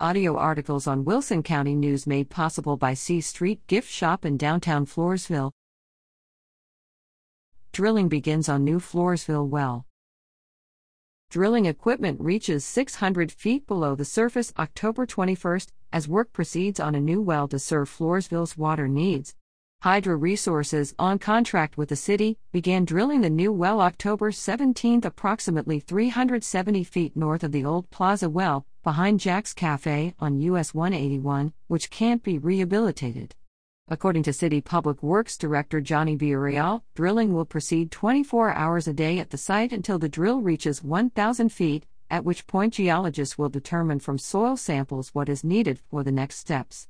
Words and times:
Audio 0.00 0.36
articles 0.36 0.88
on 0.88 1.04
Wilson 1.04 1.40
County 1.44 1.76
News 1.76 2.04
made 2.04 2.28
possible 2.28 2.76
by 2.76 2.94
C 2.94 3.20
Street 3.20 3.64
Gift 3.68 3.88
Shop 3.88 4.24
in 4.24 4.36
downtown 4.36 4.86
Floresville. 4.86 5.52
Drilling 7.70 8.08
begins 8.08 8.48
on 8.48 8.64
new 8.64 8.80
Floresville 8.80 9.46
well. 9.46 9.86
Drilling 11.30 11.66
equipment 11.66 12.20
reaches 12.20 12.64
600 12.64 13.30
feet 13.30 13.68
below 13.68 13.94
the 13.94 14.04
surface 14.04 14.52
October 14.58 15.06
21st 15.06 15.68
as 15.92 16.08
work 16.08 16.32
proceeds 16.32 16.80
on 16.80 16.96
a 16.96 17.00
new 17.00 17.22
well 17.22 17.46
to 17.46 17.60
serve 17.60 17.88
Floresville's 17.88 18.58
water 18.58 18.88
needs. 18.88 19.36
Hydro 19.82 20.16
Resources, 20.16 20.92
on 20.98 21.20
contract 21.20 21.78
with 21.78 21.90
the 21.90 21.94
city, 21.94 22.36
began 22.50 22.84
drilling 22.84 23.20
the 23.20 23.30
new 23.30 23.52
well 23.52 23.80
October 23.80 24.32
17, 24.32 25.02
approximately 25.04 25.78
370 25.78 26.82
feet 26.82 27.16
north 27.16 27.44
of 27.44 27.52
the 27.52 27.64
old 27.64 27.88
Plaza 27.90 28.28
well, 28.28 28.66
behind 28.84 29.18
Jack's 29.18 29.54
Cafe 29.54 30.14
on 30.20 30.42
US 30.42 30.74
181, 30.74 31.54
which 31.68 31.88
can't 31.88 32.22
be 32.22 32.36
rehabilitated. 32.36 33.34
According 33.88 34.24
to 34.24 34.32
City 34.34 34.60
Public 34.60 35.02
Works 35.02 35.38
Director 35.38 35.80
Johnny 35.80 36.18
Villarreal, 36.18 36.82
drilling 36.94 37.32
will 37.32 37.46
proceed 37.46 37.90
24 37.90 38.52
hours 38.52 38.86
a 38.86 38.92
day 38.92 39.18
at 39.18 39.30
the 39.30 39.38
site 39.38 39.72
until 39.72 39.98
the 39.98 40.08
drill 40.08 40.42
reaches 40.42 40.84
1,000 40.84 41.48
feet, 41.48 41.86
at 42.10 42.26
which 42.26 42.46
point 42.46 42.74
geologists 42.74 43.38
will 43.38 43.48
determine 43.48 44.00
from 44.00 44.18
soil 44.18 44.54
samples 44.54 45.14
what 45.14 45.30
is 45.30 45.42
needed 45.42 45.80
for 45.90 46.04
the 46.04 46.12
next 46.12 46.36
steps. 46.36 46.86